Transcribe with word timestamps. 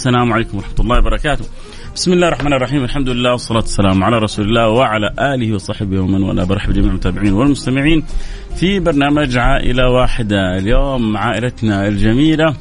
السلام 0.00 0.32
عليكم 0.32 0.56
ورحمة 0.56 0.80
الله 0.80 0.98
وبركاته. 0.98 1.44
بسم 1.94 2.12
الله 2.12 2.28
الرحمن 2.28 2.52
الرحيم. 2.52 2.84
الحمد 2.84 3.08
لله 3.08 3.32
والصلاة 3.32 3.58
والسلام 3.58 4.04
على 4.04 4.18
رسول 4.18 4.44
الله 4.48 4.68
وعلى 4.68 5.14
آله 5.18 5.54
وصحبه 5.54 6.00
ومن 6.00 6.22
والاه. 6.22 6.44
برحب 6.44 6.72
جميع 6.72 6.88
المتابعين 6.88 7.32
والمستمعين 7.32 8.04
في 8.56 8.80
برنامج 8.80 9.36
عائلة 9.36 9.90
واحدة. 9.90 10.58
اليوم 10.58 11.16
عائلتنا 11.16 11.88
الجميلة 11.88 12.54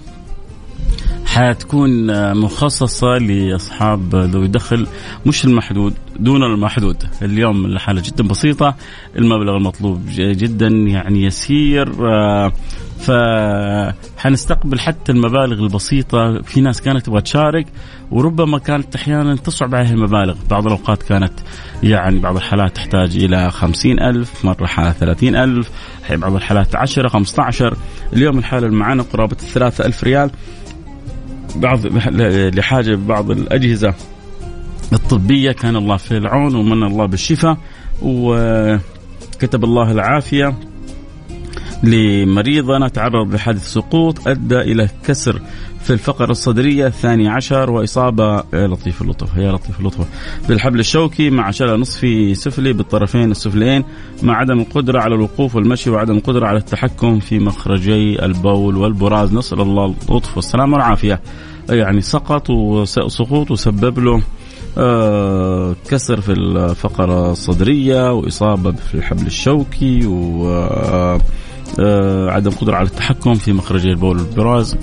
حتكون 1.39 2.33
مخصصة 2.37 3.17
لأصحاب 3.17 4.15
ذوي 4.15 4.47
دخل 4.47 4.87
مش 5.25 5.45
المحدود 5.45 5.93
دون 6.19 6.43
المحدود. 6.43 7.03
اليوم 7.21 7.65
الحالة 7.65 8.01
جدا 8.01 8.27
بسيطة 8.27 8.75
المبلغ 9.15 9.57
المطلوب 9.57 10.01
جدا 10.17 10.67
يعني 10.67 11.23
يسير 11.23 11.91
فحنستقبل 12.99 14.79
حتى 14.79 15.11
المبالغ 15.11 15.63
البسيطة. 15.63 16.41
في 16.41 16.61
ناس 16.61 16.81
كانت 16.81 17.05
تبغى 17.05 17.21
تشارك 17.21 17.67
وربما 18.11 18.57
كانت 18.57 18.95
أحيانا 18.95 19.35
تصعب 19.35 19.75
عليها 19.75 19.93
المبالغ. 19.93 20.35
بعض 20.49 20.65
الأوقات 20.65 21.03
كانت 21.03 21.33
يعني 21.83 22.19
بعض 22.19 22.35
الحالات 22.35 22.75
تحتاج 22.75 23.15
إلى 23.15 23.51
خمسين 23.51 23.99
ألف 23.99 24.45
مرة 24.45 24.65
حالة 24.65 24.91
ثلاثين 24.91 25.35
ألف 25.35 25.69
بعض 26.09 26.35
الحالات 26.35 26.75
عشرة 26.75 27.07
خمسة 27.07 27.43
عشر 27.43 27.77
اليوم 28.13 28.37
الحالة 28.37 28.67
اللي 28.67 28.77
معانا 28.77 29.03
قرابة 29.03 29.37
الثلاثة 29.41 29.85
ألف 29.85 30.03
ريال. 30.03 30.31
بعض 31.55 31.79
لحاجة 32.55 32.95
بعض 32.95 33.31
الأجهزة 33.31 33.93
الطبية. 34.93 35.51
كان 35.51 35.75
الله 35.75 35.97
في 35.97 36.17
العون 36.17 36.55
ومن 36.55 36.83
الله 36.83 37.05
بالشفاء 37.05 37.57
وكتب 38.01 39.63
الله 39.63 39.91
العافية. 39.91 40.53
لمريضنا 41.83 42.87
تعرض 42.87 43.33
لحادث 43.33 43.67
سقوط 43.67 44.27
أدى 44.27 44.61
إلى 44.61 44.89
كسر 45.07 45.41
في 45.83 45.93
الفقرة 45.93 46.31
الصدرية 46.31 46.87
الثاني 46.87 47.29
عشر 47.29 47.71
وإصابة 47.71 48.43
يا 48.53 48.67
لطيف 48.67 49.01
اللطف 49.01 49.37
يا 49.37 49.51
لطيف 49.51 49.79
اللطف. 49.79 50.05
بالحبل 50.47 50.79
الشوكي 50.79 51.29
مع 51.29 51.51
شلل 51.51 51.79
نصفي 51.79 52.35
سفلي 52.35 52.73
بالطرفين 52.73 53.31
السفليين 53.31 53.83
مع 54.23 54.37
عدم 54.37 54.59
القدرة 54.59 54.99
على 54.99 55.15
الوقوف 55.15 55.55
والمشي 55.55 55.89
وعدم 55.89 56.17
القدرة 56.17 56.47
على 56.47 56.57
التحكم 56.57 57.19
في 57.19 57.39
مخرجي 57.39 58.25
البول 58.25 58.77
والبراز. 58.77 59.33
نسأل 59.33 59.61
الله 59.61 59.95
اللطف 60.09 60.35
والسلامة 60.35 60.73
والعافية. 60.73 61.21
يعني 61.69 62.01
سقط 62.01 62.49
وسقوط 62.49 63.51
وسبب 63.51 63.99
له 63.99 64.21
آه 64.77 65.75
كسر 65.89 66.21
في 66.21 66.31
الفقرة 66.31 67.31
الصدرية 67.31 68.13
وإصابة 68.13 68.71
في 68.71 68.95
الحبل 68.95 69.25
الشوكي 69.25 70.07
و 70.07 70.49
آه 70.49 71.19
عدم 72.29 72.51
قدرة 72.51 72.75
على 72.75 72.87
التحكم 72.87 73.33
في 73.33 73.53
مخرج 73.53 73.87
البول 73.87 74.17
والبراز 74.17 74.77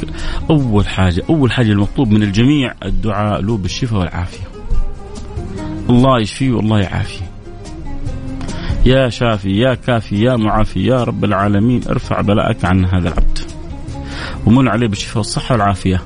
أول 0.50 0.88
حاجة 0.88 1.22
أول 1.30 1.52
حاجة 1.52 1.72
المطلوب 1.72 2.10
من 2.10 2.22
الجميع 2.22 2.74
الدعاء 2.84 3.40
له 3.40 3.56
بالشفاء 3.56 4.00
والعافية. 4.00 4.44
الله 5.90 6.20
يشفيه 6.20 6.52
والله 6.52 6.80
يعافيه. 6.80 7.24
يا 8.86 9.08
شافي 9.08 9.50
يا 9.50 9.74
كافي 9.74 10.22
يا 10.22 10.36
معافي 10.36 10.86
يا 10.86 11.04
رب 11.04 11.24
العالمين 11.24 11.80
ارفع 11.88 12.20
بلاءك 12.20 12.64
عن 12.64 12.84
هذا 12.84 13.08
العبد. 13.08 13.38
ومن 14.46 14.68
عليه 14.68 14.86
بالشفاء 14.88 15.18
والصحة 15.18 15.52
والعافية. 15.52 16.02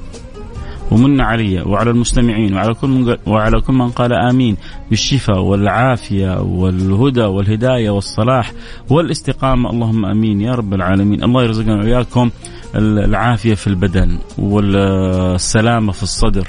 ومن 0.91 1.21
علي 1.21 1.63
وعلى 1.63 1.91
المستمعين 1.91 2.55
وعلى 2.55 2.75
كل 2.75 2.89
من 2.89 3.17
وعلى 3.27 3.61
كل 3.61 3.73
من 3.73 3.91
قال 3.91 4.13
آمين 4.13 4.57
بالشفاء 4.91 5.39
والعافية 5.41 6.41
والهدى 6.41 7.25
والهداية 7.25 7.91
والصلاح 7.91 8.53
والاستقامة. 8.91 9.71
اللهم 9.71 10.05
آمين 10.07 10.41
يا 10.41 10.55
رب 10.55 10.75
العالمين. 10.75 11.25
الله 11.25 11.43
يرزقنا 11.43 11.77
وإياكم 11.77 12.31
العافية 12.75 13.55
في 13.55 13.67
البدن 13.67 14.19
والسلامة 14.39 15.93
في 15.93 16.03
الصدر 16.03 16.49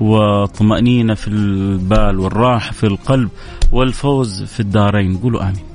والطمأنينة 0.00 1.14
في 1.14 1.28
البال 1.28 2.18
والراحة 2.18 2.72
في 2.72 2.84
القلب 2.86 3.28
والفوز 3.72 4.42
في 4.42 4.60
الدارين. 4.60 5.16
قولوا 5.16 5.42
آمين. 5.42 5.71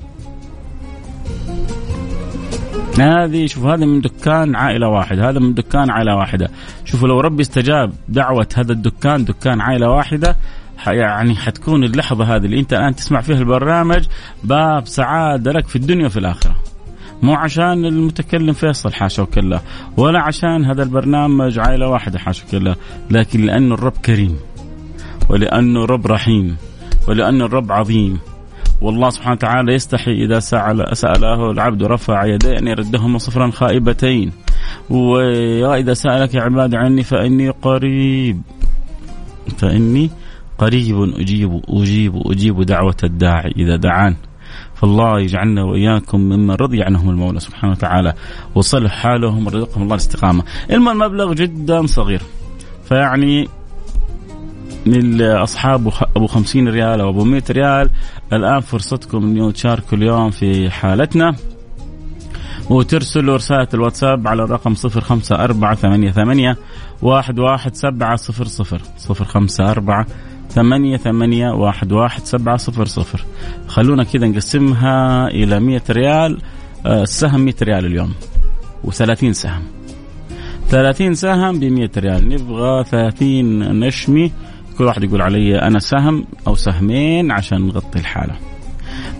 هذه 2.99 3.45
شوف 3.45 3.65
هذا 3.65 3.85
من 3.85 4.01
دكان 4.01 4.55
عائلة 4.55 4.87
واحدة 4.87 5.29
هذا 5.29 5.39
من 5.39 5.53
دكان 5.53 5.89
عائلة 5.89 6.15
واحدة. 6.15 6.49
شوفوا 6.85 7.07
لو 7.07 7.19
ربي 7.19 7.41
استجاب 7.41 7.93
دعوة 8.09 8.47
هذا 8.55 8.71
الدكان 8.71 9.25
دكان 9.25 9.61
عائلة 9.61 9.89
واحدة 9.89 10.35
يعني 10.87 11.35
حتكون 11.35 11.83
اللحظة 11.83 12.35
هذه 12.35 12.45
اللي 12.45 12.59
أنت 12.59 12.73
الآن 12.73 12.95
تسمع 12.95 13.21
فيها 13.21 13.37
البرنامج 13.37 14.05
باب 14.43 14.87
سعادة 14.87 15.51
لك 15.51 15.67
في 15.67 15.75
الدنيا 15.75 16.05
وفي 16.05 16.19
الآخرة. 16.19 16.55
مو 17.21 17.33
عشان 17.33 17.85
المتكلم 17.85 18.53
فيصل 18.53 18.93
حاشا 18.93 19.23
وكلا 19.23 19.61
ولا 19.97 20.21
عشان 20.21 20.65
هذا 20.65 20.83
البرنامج 20.83 21.59
عائلة 21.59 21.87
واحدة 21.87 22.19
حاشا 22.19 22.45
وكلا 22.47 22.75
لكن 23.11 23.45
لأنه 23.45 23.75
الرب 23.75 23.97
كريم 24.05 24.35
ولأنه 25.29 25.83
الرب 25.83 26.07
رحيم 26.07 26.57
ولأن 27.07 27.41
الرب 27.41 27.71
عظيم. 27.71 28.19
والله 28.81 29.09
سبحانه 29.09 29.33
وتعالى 29.33 29.73
يستحي 29.73 30.11
إذا 30.11 30.39
سأل 30.39 30.97
سأله 30.97 31.51
العبد 31.51 31.83
رفع 31.83 32.25
يديه 32.25 32.59
أن 32.59 32.67
يردهما 32.67 33.17
صفرا 33.17 33.51
خائبتين 33.51 34.31
وإذا 34.89 35.93
سألك 35.93 36.35
عباد 36.35 36.75
عني 36.75 37.03
فإني 37.03 37.49
قريب 37.49 38.41
فإني 39.57 40.09
قريب 40.57 41.01
أجيب 41.01 41.61
أجيب 41.69 42.21
أجيب 42.25 42.61
دعوة 42.61 42.97
الداعي 43.03 43.53
إذا 43.57 43.75
دعان 43.75 44.15
فالله 44.75 45.19
يجعلنا 45.19 45.63
وإياكم 45.63 46.19
ممن 46.19 46.51
رضي 46.51 46.83
عنهم 46.83 47.09
المولى 47.09 47.39
سبحانه 47.39 47.73
وتعالى 47.73 48.13
وصلح 48.55 48.91
حالهم 48.91 49.45
ورزقهم 49.47 49.83
الله 49.83 49.95
الاستقامة. 49.95 50.43
المبلغ 50.71 51.33
جدا 51.33 51.85
صغير. 51.85 52.21
فيعني 52.89 53.47
لأصحاب 54.93 55.91
أبو 56.15 56.27
50 56.27 56.67
ريال 56.67 57.01
أو 57.01 57.09
أبو 57.09 57.23
100 57.23 57.43
ريال. 57.49 57.89
الآن 58.33 58.59
فرصتكم 58.59 59.17
انه 59.17 59.51
تشاركوا 59.51 59.97
اليوم 59.97 60.29
في 60.29 60.69
حالتنا. 60.69 61.35
وترسلوا 62.69 63.35
رسالة 63.35 63.67
الواتساب 63.73 64.27
على 64.27 64.43
الرقم 64.43 64.75
صفر 64.75 65.01
خمسة 65.01 65.35
أربعة 65.35 65.75
ثمانية 65.75 66.11
ثمانية 66.11 66.57
واحد 67.01 67.39
واحد 67.39 67.75
سبعة 67.75 68.15
صفر 68.15 68.45
صفر. 68.45 68.81
صفر 68.97 69.25
خمسة 69.25 69.71
أربعة 69.71 70.05
ثمانية 70.49 70.97
ثمانية 70.97 71.49
واحد 71.51 71.91
واحد 71.91 72.25
سبعة 72.25 72.57
صفر 72.57 72.85
صفر. 72.85 73.25
خلونا 73.67 74.03
كذا 74.03 74.27
نقسمها 74.27 75.27
إلى 75.27 75.59
مية 75.59 75.83
ريال. 75.89 76.37
السهم 76.85 77.41
مية 77.41 77.55
ريال 77.61 77.85
اليوم. 77.85 78.13
وثلاثين 78.83 79.33
سهم. 79.33 79.63
ثلاثين 80.67 81.13
سهم 81.13 81.59
بمية 81.59 81.91
ريال. 81.97 82.29
نبغى 82.29 82.83
ثلاثين 82.83 83.59
نشمي. 83.79 84.31
كل 84.77 84.83
واحد 84.83 85.03
يقول 85.03 85.21
علي 85.21 85.61
أنا 85.61 85.79
سهم 85.79 86.25
أو 86.47 86.55
سهمين 86.55 87.31
عشان 87.31 87.67
نغطي 87.67 87.99
الحالة. 87.99 88.35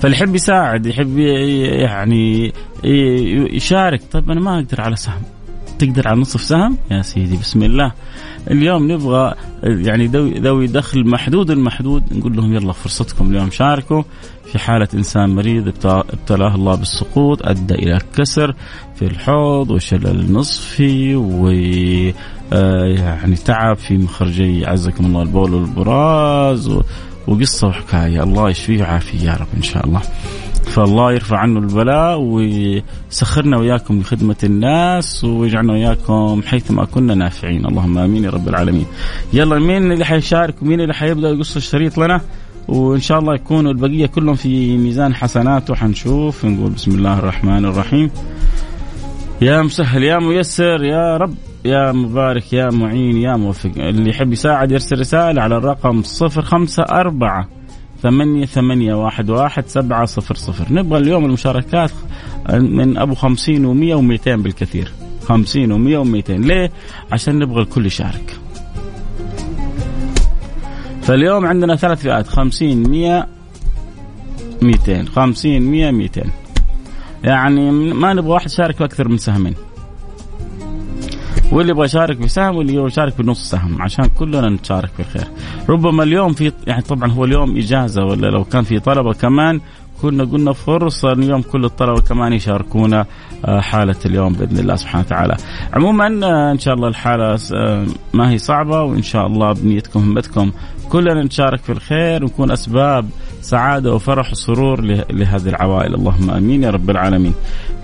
فاللي 0.02 0.18
يحب 0.18 0.36
يساعد 0.36 0.86
يحب 0.86 1.18
يعني 1.20 2.54
يشارك 3.54 4.02
طيب 4.12 4.32
أنا 4.32 4.40
ما 4.40 4.56
أقدر 4.56 4.82
على 4.82 4.96
سهم. 4.96 5.22
تقدر 5.80 6.08
على 6.08 6.22
نصف 6.22 6.42
سهم 6.42 6.78
يا 6.92 7.02
سيدي 7.02 7.38
بسم 7.38 7.64
الله. 7.64 7.92
اليوم 8.52 8.92
نبغى 8.92 9.34
يعني 9.64 10.08
ذوي 10.40 10.68
دخل 10.68 11.08
محدود 11.10 11.52
المحدود 11.52 12.04
نقول 12.14 12.36
لهم 12.36 12.54
يلا 12.54 12.74
فرصتكم 12.74 13.30
اليوم 13.30 13.52
شاركوا. 13.52 14.04
في 14.52 14.60
حالة 14.60 14.88
إنسان 14.94 15.36
مريض 15.36 15.68
ابتلاه 15.86 16.56
الله 16.56 16.76
بالسقوط 16.76 17.48
أدى 17.48 17.74
إلى 17.76 18.00
كسر 18.18 18.56
في 18.96 19.06
الحوض 19.06 19.72
وشلل 19.72 20.34
نصفي 20.34 21.16
و 21.16 21.48
آه، 22.54 22.86
يعني 22.86 23.36
تعب 23.36 23.78
في 23.78 23.98
مخرجي 23.98 24.66
عزكم 24.66 25.06
الله 25.06 25.22
البول 25.22 25.54
والبراز 25.54 26.80
وقصة 27.28 27.68
وحكاية. 27.68 28.24
الله 28.24 28.50
يشفيه 28.50 28.78
ويعافيه 28.78 29.20
يا 29.20 29.34
رب 29.34 29.48
إن 29.58 29.62
شاء 29.62 29.86
الله. 29.86 30.02
فالله 30.78 31.14
يرفع 31.14 31.38
عنه 31.38 31.60
البلاء 31.60 32.20
ويسخرنا 32.20 33.58
وياكم 33.58 34.00
لخدمة 34.00 34.36
الناس 34.44 35.24
ويجعلنا 35.24 35.74
وياكم 35.74 36.42
حيثما 36.46 36.86
كنا 36.86 37.16
نافعين. 37.16 37.66
اللهم 37.66 37.98
آمين 37.98 38.24
يا 38.24 38.30
رب 38.30 38.48
العالمين. 38.48 38.86
يلا 39.34 39.60
مين 39.60 39.92
اللي 39.92 40.06
حيشارك؟ 40.06 40.62
ومين 40.62 40.82
اللي 40.82 40.94
حيبدأ 40.94 41.30
يقص 41.30 41.56
الشريط 41.56 41.98
لنا؟ 41.98 42.22
وإن 42.68 43.00
شاء 43.00 43.20
الله 43.20 43.36
يكونوا 43.36 43.72
البقية 43.72 44.06
كلهم 44.06 44.36
في 44.36 44.78
ميزان 44.78 45.16
حسناته 45.16 45.76
حنشوف 45.76 46.46
نقول 46.46 46.72
بسم 46.72 46.92
الله 46.92 47.20
الرحمن 47.20 47.66
الرحيم. 47.66 48.12
يا 49.42 49.62
مسهل 49.62 50.04
يا 50.04 50.20
ميسر 50.20 50.84
يا 50.84 51.18
رب 51.18 51.36
يا 51.66 51.92
مبارك 51.92 52.54
يا 52.54 52.70
معين 52.70 53.18
يا 53.18 53.36
موفق. 53.36 53.72
اللي 53.78 54.10
يحب 54.10 54.34
يساعد 54.34 54.72
يرسل 54.72 55.00
رسالة 55.00 55.42
على 55.42 55.58
الرقم 55.58 56.04
صفر 56.04 56.42
خمسة 56.42 56.84
أربعة 56.84 57.57
ثمانية 58.04 58.46
ثمانية 58.46 58.94
واحد 58.94 59.30
واحد 59.30 59.68
سبعة 59.68 60.06
صفر 60.06 60.36
صفر. 60.36 60.74
نبغى 60.74 61.00
اليوم 61.00 61.26
المشاركات 61.26 61.92
من 62.54 62.98
أبو 62.98 63.16
خمسين 63.16 63.66
ومية 63.66 63.96
ومئتين 63.96 64.42
بالكثير. 64.42 64.92
خمسين 65.28 65.72
ومية 65.72 65.98
ومئتين 65.98 66.42
ليه؟ 66.42 66.72
عشان 67.12 67.40
نبغى 67.40 67.62
الكل 67.62 67.86
يشارك. 67.86 68.40
فاليوم 71.02 71.46
عندنا 71.46 71.76
ثلاث 71.76 72.02
فئات. 72.02 72.28
خمسين 72.28 72.90
مية 72.90 73.28
مئتين 74.62 75.08
خمسين 75.08 75.62
مية 75.62 75.92
مئتين 75.92 76.32
يعني 77.24 77.72
ما 77.72 78.14
نبغى 78.14 78.30
واحد 78.30 78.46
يشارك 78.46 78.82
أكثر 78.82 79.08
من 79.08 79.18
سهمين 79.18 79.54
واللي 81.52 81.72
يبغى 81.72 81.86
يشارك 81.86 82.18
بسهم 82.18 82.56
واللي 82.56 82.74
يبغى 82.74 82.88
يشارك 82.88 83.22
بنص 83.22 83.50
سهم 83.50 83.82
عشان 83.82 84.06
كلنا 84.06 84.50
نتشارك 84.50 84.90
في 84.90 85.00
الخير 85.00 85.28
ربما 85.70 86.04
اليوم 86.04 86.34
في 86.34 86.52
يعني 86.68 86.82
طبعا 86.82 87.12
هو 87.12 87.26
اليوم 87.26 87.58
إجازة 87.58 88.06
ولا 88.06 88.28
لو 88.28 88.44
كان 88.44 88.64
في 88.64 88.80
طلبة 88.80 89.14
كمان 89.14 89.62
كنا 90.02 90.24
قلنا 90.24 90.54
فرصة 90.54 91.12
اليوم 91.12 91.42
كل 91.42 91.66
الطلبة 91.66 92.02
كمان 92.02 92.34
يشاركونا 92.34 93.06
آه، 93.46 93.60
حالة 93.60 93.96
اليوم 94.06 94.34
بإذن 94.34 94.58
الله 94.60 94.76
سبحانه 94.76 95.04
وتعالى. 95.06 95.38
عموما 95.74 96.06
آه، 96.24 96.52
إن 96.52 96.60
شاء 96.60 96.74
الله 96.74 96.88
الحالة 96.88 97.40
آه، 97.54 97.86
ما 98.14 98.32
هي 98.32 98.38
صعبة 98.38 98.82
وإن 98.84 99.02
شاء 99.02 99.28
الله 99.28 99.54
بنيتكم 99.54 100.00
همتكم 100.00 100.52
كلنا 100.90 101.24
نشارك 101.24 101.60
في 101.60 101.72
الخير 101.72 102.24
ونكون 102.24 102.52
أسباب 102.52 103.10
سعادة 103.48 103.94
وفرح 103.94 104.32
وسرور 104.32 104.82
لهذه 105.12 105.50
العوائل. 105.50 105.96
اللهم 105.96 106.30
آمين 106.30 106.64
يا 106.64 106.70
رب 106.70 106.90
العالمين. 106.90 107.34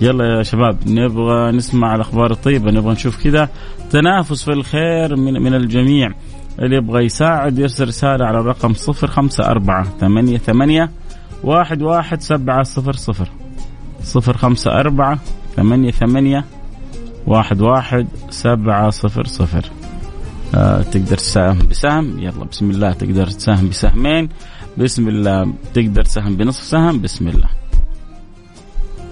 يلا 0.01 0.37
يا 0.37 0.43
شباب 0.43 0.77
نبغى 0.87 1.51
نسمع 1.51 1.95
الأخبار 1.95 2.31
الطيبة 2.31 2.71
نبغى 2.71 2.93
نشوف 2.93 3.23
كذا 3.23 3.49
تنافس 3.91 4.43
في 4.43 4.51
الخير 4.51 5.15
من 5.15 5.33
من 5.33 5.53
الجميع. 5.53 6.11
اللي 6.59 6.75
يبغى 6.75 7.05
يساعد 7.05 7.59
يرسل 7.59 7.87
رسالة 7.87 8.25
على 8.25 8.39
الرقم 8.39 8.73
صفر 8.73 9.07
خمسة 9.07 9.43
أربعة 9.45 9.83
ثمانية 9.99 10.37
ثمانية 10.37 10.89
واحد 11.43 11.81
واحد 11.81 12.21
سبعة 12.21 12.63
صفر 12.63 12.93
صفر. 12.93 13.29
صفر 14.03 14.37
خمسة 14.37 14.71
أربعة 14.71 15.19
ثمانية 15.55 15.91
ثمانية 15.91 16.45
واحد 17.27 17.61
واحد 17.61 18.07
سبعة 18.29 18.89
صفر 18.89 19.25
صفر. 19.25 19.65
آه 20.55 20.81
تقدر 20.81 21.17
تساهم 21.17 21.59
بسهم؟ 21.69 22.19
يلا 22.19 22.45
بسم 22.51 22.69
الله 22.69 22.93
تقدر 22.93 23.27
تساهم 23.27 23.69
بسهمين. 23.69 24.29
بسم 24.77 25.07
الله. 25.07 25.53
تقدر 25.73 26.03
تساهم 26.03 26.35
بنصف 26.35 26.63
سهم؟ 26.63 27.01
بسم 27.01 27.27
الله. 27.27 27.49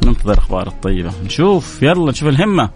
ننتظر 0.05 0.33
الاخبار 0.33 0.67
الطيبة. 0.67 1.11
نشوف. 1.25 1.83
يلا 1.83 2.11
نشوف 2.11 2.29
الهمة. 2.29 2.69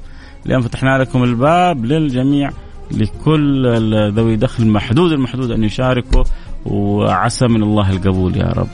اليوم 0.45 0.61
فتحنا 0.61 0.97
لكم 0.97 1.23
الباب 1.23 1.85
للجميع 1.85 2.49
لكل 2.91 4.11
ذوي 4.15 4.35
دخل 4.35 4.67
محدود 4.67 5.11
المحدود 5.11 5.51
أن 5.51 5.63
يشاركوا 5.63 6.23
وعسى 6.65 7.47
من 7.47 7.63
الله 7.63 7.91
القبول 7.91 8.37
يا 8.37 8.47
رب. 8.47 8.67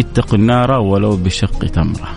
اتقوا 0.00 0.38
النار 0.38 0.70
ولو 0.70 1.16
بشق 1.16 1.58
تمرة. 1.58 2.08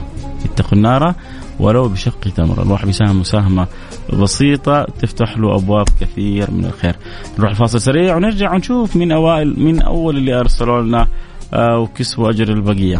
اتقوا 0.45 0.73
النار 0.73 1.13
ولو 1.59 1.89
بشق 1.89 2.19
تمره 2.19 2.63
الواحد 2.63 2.85
بيساهم 2.85 3.19
مساهمة 3.19 3.67
بسيطة 4.13 4.83
تفتح 4.83 5.37
له 5.37 5.55
أبواب 5.55 5.85
كثير 6.01 6.51
من 6.51 6.65
الخير. 6.65 6.95
نروح 7.39 7.49
الفاصل 7.49 7.81
سريع 7.81 8.15
ونرجع 8.15 8.53
ونشوف 8.53 8.95
من 8.95 9.11
اوائل 9.11 9.59
من 9.59 9.81
أول 9.81 10.17
اللي 10.17 10.39
أرسلوا 10.39 10.81
لنا 10.81 11.07
آه، 11.53 11.79
وكسبوا 11.79 12.29
أجر 12.29 12.47
البقية. 12.47 12.99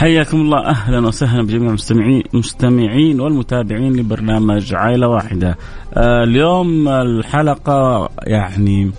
حياكم 0.00 0.40
الله 0.40 0.66
أهلا 0.66 1.06
وسهلا 1.06 1.42
بجميع 1.42 1.68
المستمعين 1.68 2.22
المستمعين 2.34 3.20
والمتابعين 3.20 3.96
لبرنامج 3.96 4.74
عائلة 4.74 5.08
واحدة. 5.08 5.58
آه 5.94 6.24
اليوم 6.24 6.88
الحلقة 6.88 8.08
يعني 8.26 8.90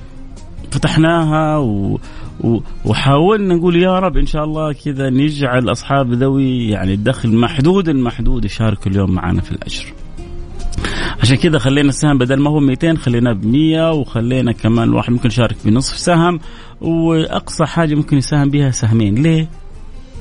فتحناها 0.71 1.57
و 1.57 2.00
وحاولنا 2.86 3.56
نقول 3.56 3.75
يا 3.75 4.00
رب 4.00 4.18
إن 4.18 4.25
شاء 4.25 4.44
الله 4.44 4.74
كذا 4.74 5.09
نجعل 5.09 5.71
أصحاب 5.71 6.13
ذوي 6.13 6.69
يعني 6.69 6.94
الدخل 6.94 7.36
محدود 7.36 7.89
المحدود 7.89 8.45
يشاركوا 8.45 8.92
اليوم 8.92 9.12
معنا 9.12 9.42
في 9.42 9.51
الأجر. 9.51 9.86
عشان 11.21 11.38
كذا 11.38 11.59
خلينا 11.59 11.89
السهم 11.89 12.18
بدل 12.18 12.39
ما 12.39 12.50
هو 12.50 12.59
200 12.59 12.95
خليناه 12.95 13.33
ب 13.33 13.45
100 13.45 13.92
وخلينا 13.92 14.51
كمان 14.51 14.89
الواحد 14.89 15.12
ممكن 15.12 15.27
يشارك 15.27 15.56
بنصف 15.65 15.98
سهم 15.98 16.39
وأقصى 16.81 17.65
حاجة 17.65 17.95
ممكن 17.95 18.18
يساهم 18.18 18.50
بها 18.50 18.71
سهمين، 18.71 19.15
ليه؟ 19.15 19.60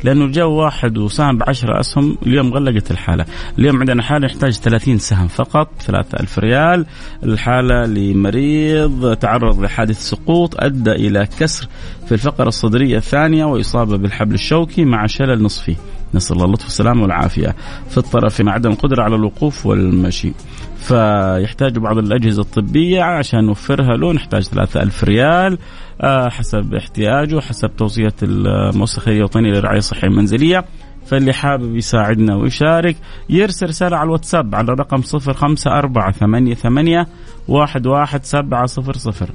لأنه 0.04 0.26
جاء 0.26 0.46
واحد 0.46 0.98
وساهم 0.98 1.38
ب 1.38 1.42
10 1.48 1.80
أسهم 1.80 2.18
اليوم 2.26 2.54
غلقت 2.54 2.90
الحالة، 2.90 3.24
اليوم 3.58 3.78
عندنا 3.78 4.02
حالة 4.02 4.26
يحتاج 4.26 4.52
30 4.52 4.98
سهم 4.98 5.28
فقط 5.28 5.68
3000 5.80 6.38
ريال، 6.38 6.86
الحالة 7.22 7.86
لمريض 7.86 9.16
تعرض 9.16 9.60
لحادث 9.60 10.00
سقوط 10.00 10.60
أدى 10.60 10.92
إلى 10.92 11.28
كسر 11.38 11.68
في 12.06 12.12
الفقرة 12.12 12.48
الصدرية 12.48 12.96
الثانية 12.96 13.44
وإصابة 13.44 13.96
بالحبل 13.96 14.34
الشوكي 14.34 14.84
مع 14.84 15.06
شلل 15.06 15.42
نصفي. 15.42 15.76
نسأل 16.14 16.36
الله 16.36 16.46
اللطف 16.46 16.64
والسلامة 16.64 17.02
والعافية. 17.02 17.56
في 17.88 17.98
الطرفين 17.98 18.48
عدم 18.48 18.70
القدرة 18.70 19.02
على 19.02 19.14
الوقوف 19.14 19.66
والمشي. 19.66 20.32
فيحتاج 20.76 21.78
بعض 21.78 21.98
الأجهزة 21.98 22.42
الطبية 22.42 23.02
عشان 23.02 23.44
نوفرها 23.44 23.96
له 23.96 24.12
نحتاج 24.12 24.42
3000 24.42 25.04
ريال 25.04 25.58
آه، 26.00 26.28
حسب 26.28 26.74
احتياجه 26.74 27.40
حسب 27.40 27.76
توصية 27.76 28.14
المؤسسة 28.22 28.96
الخيرية 28.98 29.18
الوطنية 29.18 29.50
للرعاية 29.50 29.78
الصحية 29.78 30.08
المنزلية. 30.08 30.64
فاللي 31.06 31.32
حابب 31.32 31.76
يساعدنا 31.76 32.36
ويشارك 32.36 32.96
يرسل 33.30 33.66
رسالة 33.66 33.96
على 33.96 34.06
الواتساب 34.06 34.54
على 34.54 34.72
رقم 34.72 35.02
054 35.14 36.12
88 36.12 37.06
11700 37.48 39.28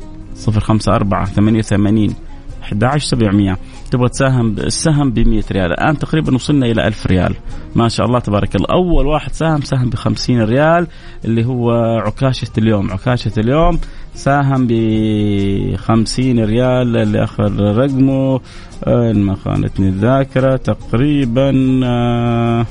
054 0.47 1.61
88 1.61 2.15
11700 2.65 3.57
تبغى 3.91 4.09
تساهم 4.09 4.55
السهم 4.57 5.11
ب 5.11 5.19
100 5.19 5.43
ريال. 5.51 5.71
الآن 5.71 5.99
تقريبا 5.99 6.35
وصلنا 6.35 6.65
إلى 6.65 6.87
1000 6.87 7.07
ريال. 7.07 7.35
ما 7.75 7.87
شاء 7.89 8.05
الله 8.05 8.19
تبارك 8.19 8.55
الله. 8.55 8.67
أول 8.71 9.05
واحد 9.07 9.31
ساهم 9.31 9.61
ساهم 9.61 9.89
ب 9.89 9.95
50 9.95 10.41
ريال 10.41 10.87
اللي 11.25 11.45
هو 11.45 11.71
عكاشة 12.05 12.51
اليوم. 12.57 12.91
عكاشة 12.91 13.31
اليوم 13.37 13.79
ساهم 14.13 14.67
ب 14.67 14.73
50 15.75 16.39
ريال 16.39 16.97
اللي 16.97 17.23
اخر 17.23 17.75
رقمه 17.77 18.39
ان 18.87 19.21
ما 19.21 19.35
خانتني 19.35 19.87
الذاكرة 19.87 20.55
تقريبا 20.55 21.81
آه 21.83 22.65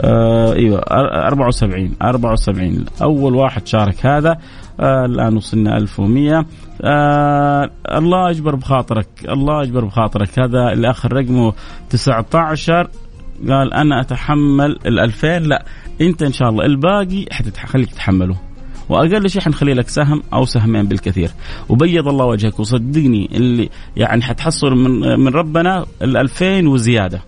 آه 0.00 0.52
إيوه 0.52 0.78
74 0.78 1.94
74 2.02 2.84
أول 3.02 3.34
واحد 3.34 3.66
شارك 3.66 4.06
هذا. 4.06 4.38
آه 4.80 5.04
الآن 5.04 5.36
وصلنا 5.36 5.76
1100 5.76 6.46
آه 6.82 7.70
الله 7.92 8.30
أجبر 8.30 8.54
بخاطرك 8.54 9.08
الله 9.28 9.62
أجبر 9.62 9.84
بخاطرك. 9.84 10.38
هذا 10.38 10.72
اللي 10.72 10.90
آخر 10.90 11.12
رقمه 11.12 11.52
19 11.90 12.88
قال 13.48 13.74
أنا 13.74 14.00
أتحمل 14.00 14.78
ال 14.86 15.00
2000 15.00 15.38
لا 15.38 15.64
أنت 16.00 16.22
إن 16.22 16.32
شاء 16.32 16.48
الله 16.48 16.64
الباقي 16.64 17.26
حتخليك 17.30 17.90
تتحمله. 17.90 18.36
وأقل 18.88 19.30
شيء 19.30 19.42
حنخلي 19.42 19.74
لك 19.74 19.88
سهم 19.88 20.22
أو 20.32 20.44
سهمين 20.44 20.86
بالكثير. 20.86 21.30
وبيض 21.68 22.08
الله 22.08 22.24
وجهك 22.24 22.60
وصدقني 22.60 23.28
اللي 23.32 23.68
يعني 23.96 24.22
حتحصل 24.22 24.72
من 24.72 25.20
من 25.20 25.28
ربنا 25.28 25.86
ال 26.02 26.16
2000 26.16 26.66
وزيادة. 26.66 27.22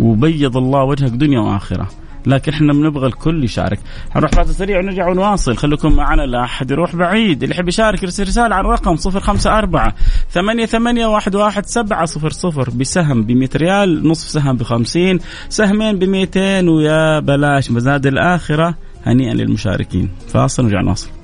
وبيض 0.00 0.56
الله 0.56 0.84
وجهك 0.84 1.10
دنيا 1.10 1.40
وآخرة. 1.40 1.88
لكن 2.26 2.52
إحنا 2.52 2.72
بنبغى 2.72 3.06
الكل 3.06 3.44
يشارك. 3.44 3.78
حنروح 4.10 4.30
بعد 4.34 4.46
سريع 4.46 4.78
ونرجع 4.78 5.08
ونواصل. 5.08 5.56
خليكم 5.56 5.92
معنا 5.92 6.22
لا 6.22 6.44
أحد 6.44 6.70
يروح 6.70 6.96
بعيد. 6.96 7.42
اللي 7.42 7.54
يحب 7.54 7.68
يشارك 7.68 8.02
يرسل 8.02 8.22
رسالة 8.22 8.54
على 8.54 8.66
الرقم 8.66 8.96
054 8.96 9.92
ثمانية 10.30 10.66
ثمانية 10.66 11.06
واحد 11.06 11.34
واحد 11.34 11.66
سبعة 11.66 12.04
صفر 12.04 12.30
صفر. 12.30 12.70
بسهم 12.70 13.22
ب 13.22 13.32
100 13.32 13.48
ريال 13.56 14.08
نصف 14.08 14.28
سهم 14.28 14.56
ب 14.56 14.62
50 14.62 15.18
سهمين 15.48 15.98
ب 15.98 16.04
200 16.04 16.68
ويا 16.68 17.20
بلاش. 17.20 17.70
مزاد 17.70 18.06
الآخرة 18.06 18.74
هنيئا 19.06 19.34
للمشاركين. 19.34 20.10
فاصل 20.28 20.62
ونرجع 20.62 20.80
نواصل. 20.80 21.23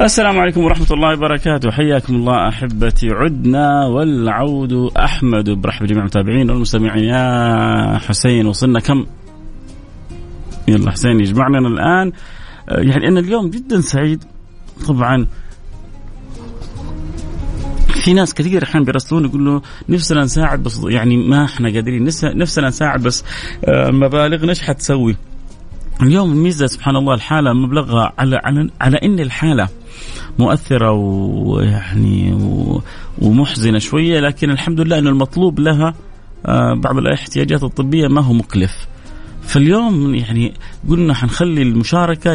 السلام 0.00 0.38
عليكم 0.38 0.64
ورحمة 0.64 0.86
الله 0.90 1.12
وبركاته. 1.12 1.70
حياكم 1.70 2.14
الله 2.14 2.48
أحبتي 2.48 3.10
عدنا 3.10 3.86
والعود 3.86 4.72
أحمد. 4.96 5.50
برحب 5.50 5.86
جميع 5.86 6.00
المتابعين 6.00 6.50
والمستمعين. 6.50 7.04
يا 7.04 7.98
حسين 7.98 8.46
وصلنا 8.46 8.80
كم؟ 8.80 9.06
يلا 10.68 10.90
حسين 10.90 11.20
يجمعنا 11.20 11.58
الآن. 11.58 12.12
يعني 12.68 13.08
أنا 13.08 13.20
اليوم 13.20 13.50
جدا 13.50 13.80
سعيد. 13.80 14.24
طبعا 14.88 15.26
في 17.88 18.12
ناس 18.12 18.34
كثير 18.34 18.62
الحين 18.62 18.84
بيرسلون 18.84 19.24
يقولوا 19.24 19.60
نفسنا 19.88 20.24
نساعد 20.24 20.62
بس 20.62 20.80
يعني 20.88 21.16
ما 21.16 21.44
إحنا 21.44 21.68
قادرين. 21.72 22.04
نفسنا 22.24 22.68
نساعد 22.68 23.02
بس 23.02 23.24
آه، 23.64 23.90
مبالغنا. 23.90 24.50
إيش 24.50 24.62
حتسوي؟ 24.62 25.16
اليوم 26.02 26.32
الميزة 26.32 26.66
سبحان 26.66 26.96
الله 26.96 27.14
الحالة 27.14 27.52
مبلغه 27.52 28.12
على 28.18 28.40
على 28.44 28.70
على 28.80 28.96
إن 29.02 29.20
الحالة 29.20 29.68
مؤثرة 30.38 30.92
ويعني 30.92 32.38
ومحزنة 33.22 33.78
شوية 33.78 34.20
لكن 34.20 34.50
الحمد 34.50 34.80
لله 34.80 34.98
ان 34.98 35.06
المطلوب 35.06 35.60
لها 35.60 35.94
آه، 36.46 36.74
بعض 36.74 36.98
الاحتياجات 36.98 37.62
الطبية 37.62 38.08
ما 38.08 38.20
هو 38.20 38.32
مكلف. 38.32 38.86
فاليوم 39.42 40.14
يعني 40.14 40.54
قلنا 40.88 41.14
حنخلي 41.14 41.62
المشاركة 41.62 42.32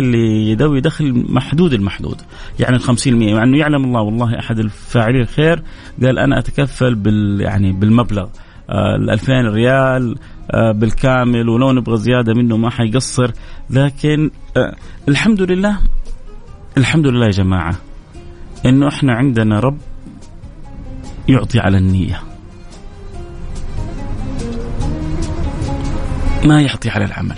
يدوي 0.51 0.81
دخل 0.81 1.25
محدود 1.29 1.73
المحدود. 1.73 2.21
يعني 2.59 2.75
ال 2.75 2.81
50% 2.81 3.07
مع 3.07 3.43
إنه 3.43 3.57
يعلم 3.57 3.85
الله 3.85 4.01
والله 4.01 4.39
أحد 4.39 4.59
الفاعلين 4.59 5.21
الخير 5.21 5.63
قال 6.03 6.19
أنا 6.19 6.39
أتكفل 6.39 6.95
بال 6.95 7.41
يعني 7.41 7.71
بالمبلغ 7.71 8.27
ال 8.69 9.09
2000 9.09 9.33
ريال 9.33 10.15
آه، 10.51 10.71
بالكامل 10.71 11.49
ولو 11.49 11.71
نبغى 11.71 11.97
زيادة 11.97 12.33
منه 12.33 12.57
ما 12.57 12.69
حيقصر. 12.69 13.31
لكن 13.69 14.31
آه، 14.57 14.75
الحمد 15.07 15.41
لله 15.41 15.77
الحمد 16.77 17.07
لله 17.07 17.25
يا 17.25 17.31
جماعة. 17.31 17.90
إنه 18.65 18.87
إحنا 18.87 19.13
عندنا 19.13 19.59
رب 19.59 19.77
يعطي 21.27 21.59
على 21.59 21.77
النية. 21.77 22.21
ما 26.45 26.61
يعطي 26.61 26.89
على 26.89 27.05
العمل. 27.05 27.37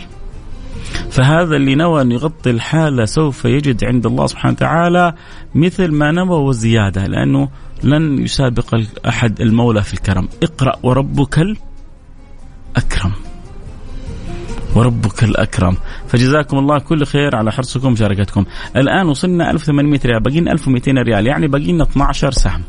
فهذا 1.12 1.56
اللي 1.56 1.76
نوى 1.76 2.02
أن 2.02 2.12
يغطي 2.12 2.50
الحالة 2.50 3.06
سوف 3.06 3.46
يجد 3.46 3.84
عند 3.84 4.06
الله 4.06 4.28
سبحانه 4.28 4.54
وتعالى 4.54 5.14
مثل 5.56 5.92
ما 5.92 6.12
نوى 6.12 6.40
وزيادة 6.40 7.08
لأنه 7.08 7.50
لن 7.84 8.20
يسابق 8.20 8.82
أحد 9.08 9.42
المولى 9.42 9.82
في 9.82 9.94
الكرم. 9.94 10.30
اقرأ 10.44 10.76
وربك 10.84 11.40
الأكرم. 11.40 13.14
وربك 14.76 15.24
الأكرم. 15.24 15.78
فجزاكم 16.08 16.58
الله 16.58 16.80
كل 16.80 17.06
خير 17.06 17.36
على 17.36 17.52
حرصكم 17.52 17.88
ومشاركتكم. 17.88 18.46
الآن 18.76 19.08
وصلنا 19.08 19.52
1800 19.52 20.00
ريال. 20.06 20.20
باقينا 20.20 20.52
1200 20.52 21.02
ريال. 21.02 21.28
يعني 21.28 21.48
باقينا 21.48 21.84
12 21.84 22.32
سهم. 22.32 22.64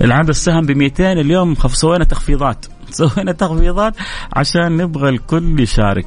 العدد 0.00 0.28
السهم 0.28 0.66
ب 0.66 0.70
200 0.70 1.12
اليوم 1.12 1.54
سوينا 1.54 2.04
تخفيضات. 2.04 2.66
سوينا 2.90 3.32
تخفيضات 3.32 3.94
عشان 4.32 4.76
نبغى 4.76 5.08
الكل 5.08 5.60
يشارك. 5.60 6.06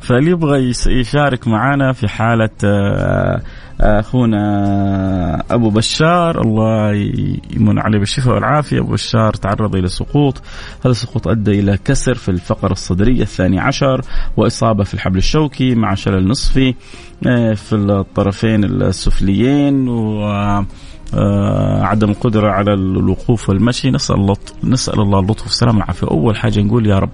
فاللي 0.00 0.30
يبغى 0.30 0.72
يشارك 0.86 1.48
معنا 1.48 1.92
في 1.92 2.08
حالة 2.08 2.50
آه، 2.64 3.42
أخونا 3.80 5.42
أبو 5.50 5.70
بشار 5.70 6.40
الله 6.40 6.92
يمن 7.56 7.78
عليه 7.78 7.98
بالشفاء 7.98 8.34
والعافية. 8.34 8.78
أبو 8.78 8.92
بشار 8.92 9.34
تعرض 9.34 9.76
إلى 9.76 9.88
سقوط. 9.88 10.42
هذا 10.80 10.90
السقوط 10.90 11.28
أدى 11.28 11.60
إلى 11.60 11.78
كسر 11.84 12.14
في 12.14 12.28
الفقرة 12.28 12.72
الصدرية 12.72 13.22
الثاني 13.22 13.60
عشر 13.60 14.00
وإصابة 14.36 14.84
في 14.84 14.94
الحبل 14.94 15.18
الشوكي 15.18 15.74
مع 15.74 15.94
شلل 15.94 16.28
نصفي 16.28 16.74
آه، 17.26 17.54
في 17.54 17.76
الطرفين 17.76 18.64
السفليين 18.64 19.88
و 19.88 20.24
آه، 21.14 21.82
عدم 21.82 22.10
القدرة 22.10 22.50
على 22.50 22.74
الوقوف 22.74 23.48
والمشي. 23.48 23.90
نسأل 23.90 24.16
الله 24.16 24.36
نسأل 24.64 25.00
الله 25.00 25.18
اللطف 25.18 25.42
والسلامة 25.42 25.78
والعافية. 25.78 26.06
أول 26.06 26.36
حاجة 26.36 26.60
نقول 26.60 26.86
يا 26.86 26.98
رب 26.98 27.10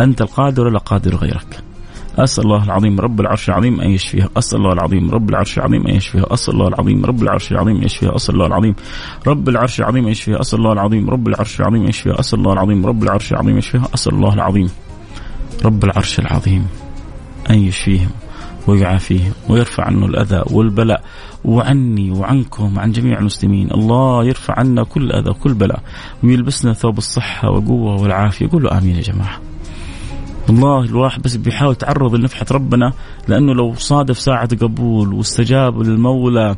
أنت 0.00 0.22
القادر 0.22 0.66
ولا 0.66 0.78
قادر 0.78 1.16
غيرك؟ 1.16 1.69
أسأل 2.18 2.44
الله 2.44 2.64
العظيم 2.64 3.00
رب 3.00 3.20
العرش 3.20 3.48
العظيم 3.48 3.80
أن 3.80 3.90
يشفيها. 3.90 4.28
أسأل 4.36 4.58
الله 4.58 4.72
العظيم 4.72 5.10
رب 5.10 5.30
العرش 5.30 5.58
العظيم 5.58 5.86
أن 5.86 5.94
يشفيها. 5.94 6.24
أسأل 6.34 6.54
الله 6.54 6.68
العظيم 6.68 7.04
رب 7.04 7.22
العرش 7.22 7.52
العظيم 7.52 7.76
أن 7.76 7.82
يشفيها. 7.82 8.16
أسأل 8.16 8.34
الله 8.34 8.46
العظيم 8.46 8.74
رب 9.26 9.48
العرش 9.48 9.80
العظيم 9.80 10.06
أن 10.06 10.12
يشفيها. 10.12 10.40
أسأل 10.40 10.58
الله 10.58 10.72
العظيم 10.72 11.10
رب 11.10 11.28
العرش 11.28 11.60
العظيم 11.60 11.82
أن 11.82 11.88
يشفيها. 11.88 12.20
أسأل 12.24 12.38
الله 12.38 12.52
العظيم 12.52 12.86
رب 12.86 13.02
العرش 13.02 13.32
العظيم 13.32 13.52
أن 13.52 13.58
يشفيها. 13.58 13.88
أسأل 13.94 14.14
الله 14.14 14.34
العظيم 14.34 14.68
رب 15.64 15.84
العرش 15.84 16.18
العظيم 16.18 16.66
أن 17.50 17.58
يشفيهم 17.58 18.10
ويعافيهم 18.66 19.32
ويرفع 19.48 19.84
عنه 19.84 20.06
الأذى 20.06 20.42
والبلاء. 20.50 21.02
وعني 21.44 22.10
وعنكم 22.10 22.76
وعن 22.76 22.92
جميع 22.92 23.18
المسلمين. 23.18 23.70
الله 23.70 24.24
يرفع 24.24 24.54
عنا 24.58 24.84
كل 24.84 25.12
أذى 25.12 25.30
وكل 25.30 25.54
بلاء. 25.54 25.82
ويلبسنا 26.24 26.72
ثوب 26.72 26.98
الصحة 26.98 27.50
والقوة 27.50 28.02
والعافية. 28.02 28.48
قولوا 28.48 28.78
آمين 28.78 28.96
يا 28.96 29.00
جماعة. 29.00 29.49
الله 30.50 30.84
الواحد 30.84 31.22
بس 31.22 31.36
بيحاول 31.36 31.72
يتعرض 31.72 32.14
لنفحة 32.14 32.46
ربنا 32.52 32.92
لأنه 33.28 33.54
لو 33.54 33.74
صادف 33.74 34.18
ساعة 34.18 34.56
قبول 34.56 35.14
واستجاب 35.14 35.82
للمولى 35.82 36.56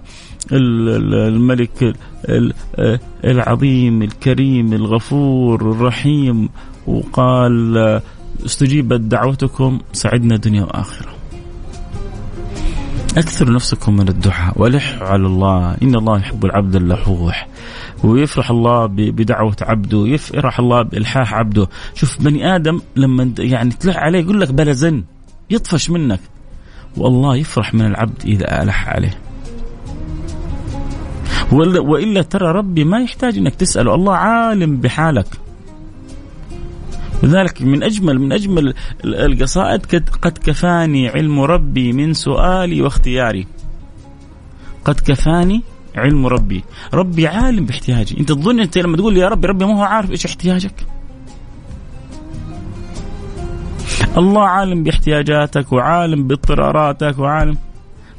الملك 0.52 1.94
العظيم 3.24 4.02
الكريم 4.02 4.72
الغفور 4.72 5.70
الرحيم 5.70 6.48
وقال 6.86 8.00
استجيبت 8.46 9.00
دعوتكم 9.00 9.80
سعدنا 9.92 10.36
دنيا 10.36 10.64
وآخرة. 10.64 11.21
اكثروا 13.16 13.54
نفسكم 13.54 13.96
من 13.96 14.08
الدعاء 14.08 14.60
والحوا 14.60 15.06
على 15.08 15.26
الله. 15.26 15.76
إن 15.82 15.94
الله 15.94 16.18
يحب 16.18 16.44
العبد 16.44 16.76
اللحوح. 16.76 17.48
ويفرح 18.04 18.50
الله 18.50 18.86
بدعوة 18.86 19.56
عبده. 19.62 20.04
يفرح 20.06 20.58
الله 20.58 20.82
بإلحاح 20.82 21.34
عبده. 21.34 21.68
شوف 21.94 22.22
بني 22.22 22.56
آدم 22.56 22.80
لما 22.96 23.32
يعني 23.38 23.70
تلح 23.70 23.96
عليه 23.96 24.18
يقول 24.18 24.40
لك 24.40 24.52
بلا 24.52 24.72
زن. 24.72 25.04
يطفش 25.50 25.90
منك. 25.90 26.20
والله 26.96 27.36
يفرح 27.36 27.74
من 27.74 27.86
العبد 27.86 28.22
إذا 28.24 28.62
ألح 28.62 28.88
عليه. 28.88 29.18
وإلا 31.52 32.22
ترى 32.22 32.52
ربي 32.52 32.84
ما 32.84 33.00
يحتاج 33.00 33.38
أنك 33.38 33.54
تسأله. 33.54 33.94
الله 33.94 34.14
عالم 34.14 34.76
بحالك. 34.76 35.26
لذلك 37.22 37.62
من 37.62 37.82
اجمل 37.82 38.18
من 38.18 38.32
أجمل 38.32 38.74
القصائد 39.04 39.86
قد 40.22 40.38
كفاني 40.38 41.08
علم 41.08 41.40
ربي 41.40 41.92
من 41.92 42.14
سؤالي 42.14 42.82
واختياري. 42.82 43.46
قد 44.84 45.00
كفاني 45.00 45.62
علم 45.96 46.26
ربي. 46.26 46.64
ربي 46.94 47.26
عالم 47.26 47.66
باحتياجي. 47.66 48.20
أنت 48.20 48.32
تظن 48.32 48.60
أنت 48.60 48.78
لما 48.78 48.96
تقول 48.96 49.16
يا 49.16 49.28
ربي 49.28 49.48
ربي 49.48 49.64
ما 49.64 49.78
هو 49.78 49.82
عارف 49.82 50.10
إيش 50.10 50.26
احتياجك. 50.26 50.86
الله 54.16 54.42
عالم 54.42 54.82
باحتياجاتك 54.82 55.72
وعالم 55.72 56.26
باضطراراتك 56.26 57.18
وعالم. 57.18 57.56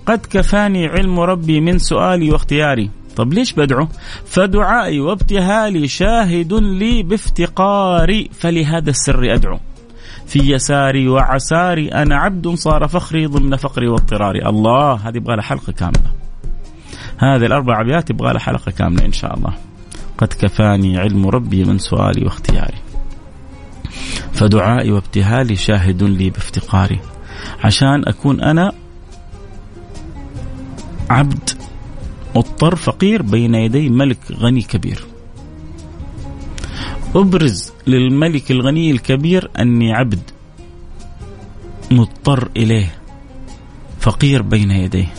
قد 0.06 0.20
كفاني 0.30 0.88
علم 0.88 1.20
ربي 1.20 1.60
من 1.62 1.78
سؤالي 1.78 2.32
واختياري. 2.32 2.90
طب 3.16 3.34
ليش 3.34 3.54
بدعو؟ 3.54 3.88
فدعائي 4.26 5.00
وابتهالي 5.00 5.88
شاهد 5.88 6.54
لي 6.54 7.04
بافتقاري 7.04 8.30
فلهذا 8.34 8.90
السر 8.90 9.34
أدعو. 9.34 9.60
في 10.28 10.40
يساري 10.40 11.08
وعساري 11.08 11.88
أنا 11.88 12.16
عبد 12.16 12.48
صار 12.48 12.88
فخري 12.88 13.26
ضمن 13.26 13.56
فقري 13.56 13.88
واضطراري. 13.88 14.46
الله 14.46 14.94
هذه 14.94 15.18
يبغى 15.18 15.36
لها 15.36 15.44
حلقة 15.44 15.74
كاملة. 15.74 16.12
هذه 17.18 17.46
الأربع 17.46 17.82
أبيات 17.82 18.10
يبغى 18.10 18.34
لها 18.34 18.40
حلقة 18.40 18.72
كاملة 18.72 19.06
إن 19.06 19.12
شاء 19.12 19.38
الله. 19.38 19.54
قد 20.18 20.28
كفاني 20.28 20.98
علم 20.98 21.28
ربي 21.28 21.66
من 21.66 21.78
سؤالي 21.78 22.26
واختياري. 22.26 22.78
فدعائي 24.34 24.92
وابتهالي 24.92 25.56
شاهد 25.56 26.04
لي 26.04 26.30
بافتقاري. 26.30 27.00
عشان 27.64 28.08
أكون 28.08 28.42
أنا 28.42 28.72
عبد 31.10 31.50
مضطر 32.36 32.76
فقير 32.76 33.22
بين 33.22 33.56
يدي 33.56 33.90
ملك 33.90 34.18
غني 34.32 34.62
كبير. 34.62 35.06
أبرز 37.16 37.72
للملك 37.88 38.52
الغني 38.52 38.92
الكبير 38.92 39.50
أني 39.60 39.94
عبد 39.94 40.20
مضطر 41.92 42.50
إليه 42.58 42.96
فقير 44.00 44.42
بين 44.42 44.72
يديه. 44.72 45.14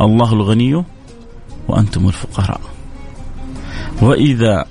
الله 0.00 0.32
الغني 0.32 0.84
وأنتم 1.68 2.06
الفقراء. 2.06 2.60
وإذا 4.02 4.66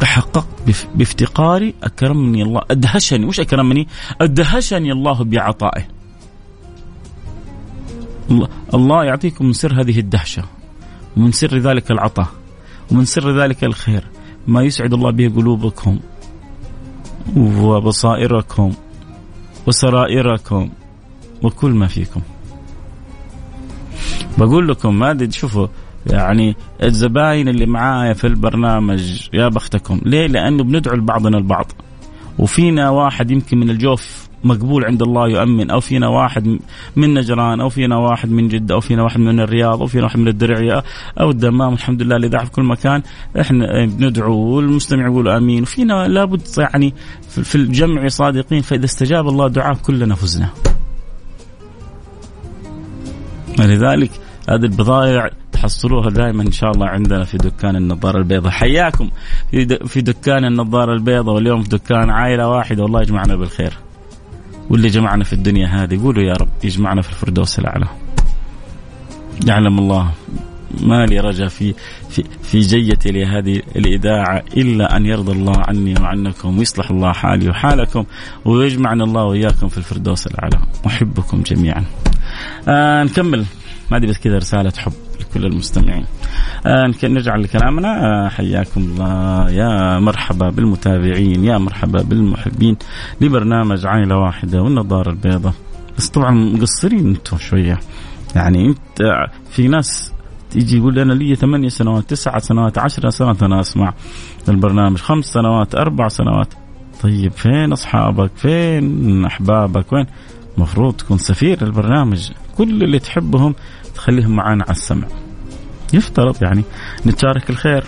تحققت 0.00 0.46
بافتقاري 0.94 1.74
أكرمني 1.82 2.42
الله 2.42 2.62
أدهشني 2.70 3.26
مش 3.26 3.40
أكرمني؟ 3.40 3.88
أدهشني 4.20 4.92
الله 4.92 5.24
بعطائه. 5.24 5.97
الله 8.74 9.04
يعطيكم 9.04 9.46
من 9.46 9.52
سر 9.52 9.80
هذه 9.80 9.98
الدهشة 9.98 10.42
ومن 11.16 11.32
سر 11.32 11.58
ذلك 11.58 11.90
العطاء 11.90 12.28
ومن 12.90 13.04
سر 13.04 13.42
ذلك 13.42 13.64
الخير 13.64 14.04
ما 14.46 14.62
يسعد 14.62 14.92
الله 14.92 15.10
به 15.10 15.28
قلوبكم 15.36 15.98
وبصائركم 17.36 18.72
وسرائركم 19.66 20.70
وكل 21.42 21.70
ما 21.70 21.86
فيكم. 21.86 22.20
بقول 24.38 24.68
لكم 24.68 24.98
ما 24.98 25.28
شوفوا 25.30 25.66
يعني 26.06 26.56
الزباين 26.82 27.48
اللي 27.48 27.66
معايا 27.66 28.12
في 28.12 28.26
البرنامج 28.26 29.28
يا 29.32 29.48
بختكم. 29.48 30.00
ليه؟ 30.04 30.26
لأنه 30.26 30.64
بندعو 30.64 30.96
لبعضنا 30.96 31.38
البعض 31.38 31.72
وفينا 32.38 32.90
واحد 32.90 33.30
يمكن 33.30 33.58
من 33.58 33.70
الجوف 33.70 34.27
مقبول 34.44 34.84
عند 34.84 35.02
الله 35.02 35.28
يؤمن. 35.28 35.70
أو 35.70 35.80
فينا 35.80 36.08
واحد 36.08 36.58
من 36.96 37.14
نجران 37.14 37.60
أو 37.60 37.68
فينا 37.68 37.96
واحد 37.96 38.30
من 38.30 38.48
جدة 38.48 38.74
أو 38.74 38.80
فينا 38.80 39.02
واحد 39.02 39.20
من 39.20 39.40
الرياض 39.40 39.80
أو 39.80 39.86
فينا 39.86 40.04
واحد 40.04 40.18
من 40.18 40.28
الدرعيه 40.28 40.84
أو 41.20 41.30
الدمام. 41.30 41.72
الحمد 41.72 42.02
لله 42.02 42.16
اللي 42.16 42.30
في 42.30 42.50
كل 42.50 42.62
مكان. 42.62 43.02
إحنا 43.40 43.86
بندعو 43.86 44.38
والمستمع 44.38 45.06
يقول 45.06 45.28
آمين. 45.28 45.62
وفينا 45.62 46.08
لابد 46.08 46.42
يعني 46.58 46.94
في 47.28 47.54
الجمع 47.54 48.08
صادقين. 48.08 48.62
فإذا 48.62 48.84
استجاب 48.84 49.28
الله 49.28 49.48
دعاء 49.48 49.74
كلنا 49.74 50.14
فزنا. 50.14 50.48
ولذلك 53.58 54.10
هذه 54.48 54.64
البضائع 54.64 55.30
تحصلوها 55.52 56.10
دائما 56.10 56.42
إن 56.42 56.52
شاء 56.52 56.70
الله 56.70 56.86
عندنا 56.86 57.24
في 57.24 57.36
دكان 57.36 57.76
النظارة 57.76 58.18
البيضاء. 58.18 58.50
حياكم 58.50 59.10
في 59.86 60.00
دكان 60.00 60.44
النظارة 60.44 60.92
البيضاء. 60.92 61.34
واليوم 61.34 61.62
في 61.62 61.68
دكان 61.68 62.10
عائلة 62.10 62.48
واحدة. 62.48 62.82
والله 62.82 63.02
يجمعنا 63.02 63.36
بالخير. 63.36 63.72
واللي 64.70 64.88
جمعنا 64.88 65.24
في 65.24 65.32
الدنيا 65.32 65.66
هذه 65.66 66.02
قولوا 66.02 66.22
يا 66.22 66.32
رب 66.32 66.48
يجمعنا 66.64 67.02
في 67.02 67.08
الفردوس 67.08 67.58
الأعلى. 67.58 67.88
يعلم 69.46 69.78
الله 69.78 70.12
ما 70.80 71.06
لي 71.06 71.20
رجا 71.20 71.48
في 71.48 71.74
في 72.10 72.24
في 72.42 72.60
جيتي 72.60 73.10
لهذه 73.10 73.62
الاذاعه 73.76 74.42
إلا 74.56 74.96
أن 74.96 75.06
يرضى 75.06 75.32
الله 75.32 75.62
عني 75.68 75.94
وعنكم 76.00 76.58
ويصلح 76.58 76.90
الله 76.90 77.12
حالي 77.12 77.48
وحالكم 77.48 78.04
ويجمعنا 78.44 79.04
الله 79.04 79.24
وإياكم 79.24 79.68
في 79.68 79.78
الفردوس 79.78 80.26
الأعلى. 80.26 80.58
أحبكم 80.86 81.42
جميعا. 81.42 81.84
آه 82.68 83.04
نكمل. 83.04 83.44
ما 83.90 83.96
أدري 83.96 84.10
بس 84.10 84.18
كذا 84.18 84.36
رسالة 84.36 84.72
حب. 84.76 84.92
لكل 85.20 85.46
المستمعين. 85.46 86.04
آه 86.66 86.92
نرجع 87.04 87.36
لكلامنا. 87.36 87.88
آه 87.88 88.28
حياكم 88.28 88.80
الله. 88.80 89.50
يا 89.50 89.98
مرحبا 89.98 90.50
بالمتابعين 90.50 91.44
يا 91.44 91.58
مرحبا 91.58 92.02
بالمحبين 92.02 92.76
لبرنامج 93.20 93.86
عائلة 93.86 94.16
واحدة 94.16 94.62
والنظارة 94.62 95.10
البيضاء. 95.10 95.52
بس 95.98 96.08
طبعا 96.08 96.30
مقصرين 96.30 97.06
أنتم 97.06 97.38
شوية. 97.38 97.78
يعني 98.36 98.66
انت 98.66 99.02
في 99.50 99.68
ناس 99.68 100.12
يجي 100.54 100.76
يقول 100.76 100.98
أنا 100.98 101.12
لي 101.12 101.34
ثمانية 101.34 101.68
سنوات 101.68 102.10
تسعة 102.10 102.38
سنوات 102.38 102.78
عشر 102.78 103.10
سنوات 103.10 103.42
أنا 103.42 103.60
أسمع 103.60 103.94
البرنامج 104.48 104.98
خمس 104.98 105.24
سنوات 105.24 105.74
أربع 105.74 106.08
سنوات. 106.08 106.54
طيب 107.02 107.32
فين 107.32 107.72
أصحابك؟ 107.72 108.30
فين 108.36 109.24
أحبابك؟ 109.24 109.92
وين؟ 109.92 110.06
مفروض 110.58 110.94
تكون 110.94 111.18
سفير 111.18 111.62
البرنامج. 111.62 112.30
كل 112.56 112.82
اللي 112.82 112.98
تحبهم 112.98 113.54
تخليهم 113.98 114.36
معانا 114.36 114.64
على 114.64 114.76
السمع. 114.76 115.06
يفترض 115.94 116.42
يعني 116.42 116.64
نتشارك 117.06 117.50
الخير. 117.50 117.84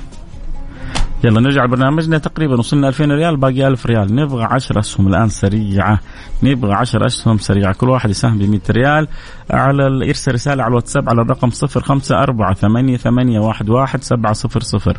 يلا 1.25 1.40
نرجع 1.40 1.64
لبرنامجنا 1.64 2.18
تقريبا 2.18 2.59
وصلنا 2.59 2.88
2000 2.88 3.05
ريال 3.05 3.37
باقي 3.37 3.66
1000 3.66 3.87
ريال. 3.87 4.14
نبغى 4.14 4.44
10 4.44 4.79
أسهم 4.79 5.09
الآن 5.09 5.29
سريعة. 5.29 6.01
نبغى 6.42 6.73
10 6.73 7.07
أسهم 7.07 7.38
سريعة. 7.38 7.73
كل 7.73 7.88
واحد 7.88 8.11
يساهم 8.11 8.38
ب 8.38 8.42
100 8.42 8.61
ريال. 8.70 9.09
على 9.51 10.07
يرسل 10.07 10.33
رسالة 10.33 10.62
على 10.62 10.70
الواتساب 10.70 11.09
على 11.09 11.23
الرقم 11.23 11.51
054 11.51 12.55
88 12.55 13.51
11 13.51 14.01
700 14.01 14.94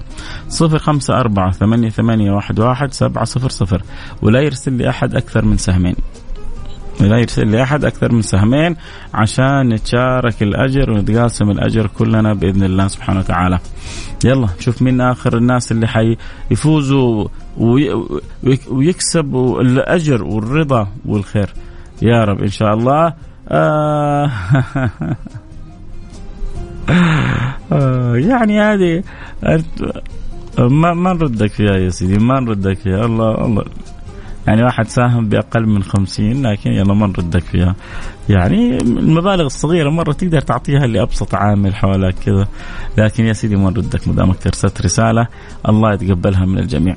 054 0.61 1.51
88 1.51 2.37
11 2.37 2.89
700 2.91 3.81
ولا 4.21 4.41
يرسل 4.41 4.73
لي 4.73 4.89
احد 4.89 5.15
أكثر 5.15 5.45
من 5.45 5.57
سهمين. 5.57 5.95
لا 7.07 7.17
يرسل 7.17 7.47
لي 7.47 7.63
احد 7.63 7.85
أكثر 7.85 8.11
من 8.11 8.21
سهمين 8.21 8.75
عشان 9.13 9.69
نتشارك 9.73 10.43
الأجر 10.43 10.91
ونتقاسم 10.91 11.51
الأجر 11.51 11.87
كلنا 11.87 12.33
بإذن 12.33 12.63
الله 12.63 12.87
سبحانه 12.87 13.19
وتعالى. 13.19 13.59
يلا 14.25 14.47
نشوف 14.59 14.81
مين 14.81 15.01
آخر 15.01 15.37
الناس 15.37 15.71
اللي 15.71 15.87
حيفوزوا 15.87 17.27
ويكسبوا 18.69 19.61
الأجر 19.61 20.23
والرضا 20.23 20.87
والخير. 21.05 21.49
يا 22.01 22.23
رب 22.23 22.41
إن 22.41 22.51
شاء 22.51 22.73
الله. 22.73 23.13
آه 23.49 24.31
آه 27.71 28.15
يعني 28.15 28.61
هذه 28.61 29.03
ما 30.59 30.93
ما 30.93 31.13
نردك 31.13 31.51
فيها 31.51 31.77
يا 31.77 31.89
سيدي 31.89 32.17
ما 32.17 32.39
نردك 32.39 32.77
فيها 32.77 33.05
الله 33.05 33.45
الله 33.45 33.63
يعني 34.47 34.63
واحد 34.63 34.87
ساهم 34.87 35.29
بأقل 35.29 35.67
من 35.67 35.83
خمسين 35.83 36.47
لكن 36.47 36.71
يلا 36.71 36.93
ما 36.93 37.07
نردك 37.07 37.43
فيها. 37.43 37.75
يعني 38.29 38.77
المبالغ 38.77 39.45
الصغيرة 39.45 39.89
مرة 39.89 40.11
تقدر 40.11 40.39
تعطيها 40.39 40.87
لأبسط 40.87 41.35
عامل 41.35 41.75
حولك 41.75 42.15
كذا. 42.25 42.47
لكن 42.97 43.25
يا 43.25 43.33
سيدي 43.33 43.55
ما 43.55 43.69
نردك 43.69 44.07
ما 44.07 44.13
دامك 44.13 44.47
ارسلت 44.47 44.81
رسالة 44.81 45.27
الله 45.69 45.93
يتقبلها 45.93 46.45
من 46.45 46.57
الجميع. 46.57 46.95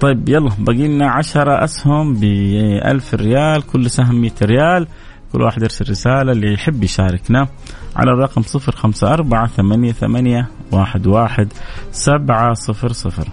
طيب 0.00 0.28
يلا 0.28 0.50
باقي 0.58 0.88
لنا 0.88 1.10
10 1.10 1.64
أسهم 1.64 2.14
ب 2.14 2.24
1000 2.24 3.14
ريال 3.14 3.66
كل 3.66 3.90
سهم 3.90 4.20
100 4.20 4.30
ريال. 4.42 4.86
كل 5.32 5.42
واحد 5.42 5.62
يرسل 5.62 5.90
رسالة 5.90 6.32
اللي 6.32 6.52
يحب 6.52 6.84
يشاركنا 6.84 7.48
على 7.96 8.10
الرقم 8.10 8.42
صفر 8.42 8.72
خمسة 8.72 9.12
أربعة 9.12 9.46
ثمانية 9.46 9.92
ثمانية 9.92 10.48
واحد 10.72 11.06
واحد 11.06 11.48
سبعة 11.92 12.54
صفر 12.54 12.92
صفر. 12.92 13.28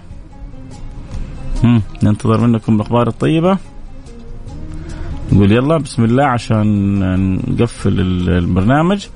ننتظر 2.02 2.40
منكم 2.40 2.74
الأخبار 2.74 3.08
الطيبة. 3.08 3.58
نقول 5.32 5.52
يلا 5.52 5.76
بسم 5.76 6.04
الله 6.04 6.24
عشان 6.24 7.54
نقفل 7.54 8.00
البرنامج. 8.28 9.06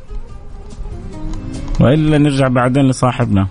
وإلا 1.80 2.18
نرجع 2.18 2.48
بعدين 2.48 2.88
لصاحبنا. 2.88 3.46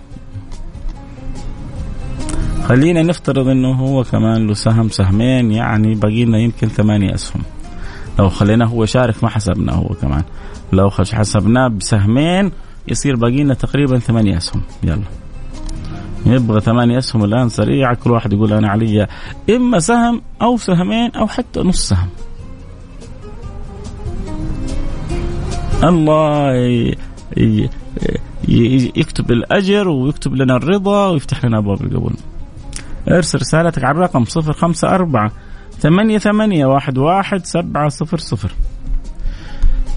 خلينا 2.64 3.02
نفترض 3.02 3.48
إنه 3.48 3.72
هو 3.72 4.04
كمان 4.04 4.46
له 4.46 4.54
سهم 4.54 4.88
سهمين 4.88 5.50
يعني 5.50 5.94
باقي 5.94 6.24
لنا 6.24 6.38
يمكن 6.38 6.68
ثمانية 6.68 7.14
أسهم. 7.14 7.42
لو 8.18 8.28
خلينا 8.28 8.64
هو 8.64 8.84
شارك 8.84 9.24
ما 9.24 9.30
حسبنا 9.30 9.72
هو 9.72 9.88
كمان. 9.88 10.22
لو 10.72 10.90
حسبناه 10.90 11.68
بسهمين 11.68 12.52
يصير 12.88 13.16
باقي 13.16 13.42
لنا 13.42 13.54
تقريبا 13.54 13.98
ثمانية 13.98 14.36
أسهم. 14.36 14.62
يلا. 14.82 15.02
يبغى 16.26 16.60
ثمانية 16.60 16.98
أسهم 16.98 17.24
الآن 17.24 17.48
سريعة 17.48 17.94
كل 17.94 18.10
واحد 18.10 18.32
يقول 18.32 18.52
أنا 18.52 18.68
علي. 18.68 19.06
إما 19.50 19.78
سهم 19.78 20.22
أو 20.42 20.56
سهمين 20.56 21.10
أو 21.10 21.26
حتى 21.26 21.60
نص 21.60 21.88
سهم. 21.88 22.08
الله 25.82 26.52
يكتب 28.96 29.32
الأجر 29.32 29.88
ويكتب 29.88 30.34
لنا 30.34 30.56
الرضا 30.56 31.08
ويفتح 31.08 31.44
لنا 31.44 31.58
أبواب 31.58 31.82
القبول. 31.82 32.14
ارسل 33.08 33.38
رسالتك 33.38 33.84
على 33.84 33.96
الرقم 33.96 34.24
صفر 34.24 34.52
خمسة 34.52 34.88
أربعة 34.88 35.32
ثمانية 35.78 36.18
ثمانية 36.18 36.66
واحد 36.66 36.98
واحد 36.98 37.44
سبعة 37.46 37.88
صفر 37.88 38.18
صفر. 38.18 38.52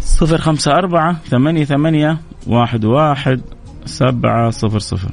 صفر 0.01 0.37
خمسة 0.37 0.71
أربعة 0.71 1.13
ثمانية 1.13 1.65
ثمانية 1.65 2.17
واحد 2.47 2.85
واحد 2.85 3.41
سبعة 3.85 4.49
صفر 4.49 4.79
صفر. 4.79 5.11